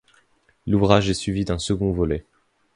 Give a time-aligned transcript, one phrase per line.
[0.65, 2.25] L'ouvrage est suivi d'un second volet.